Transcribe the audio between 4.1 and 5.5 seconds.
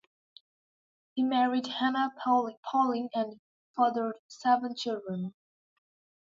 seven children.